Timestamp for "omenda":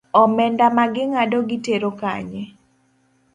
0.21-0.65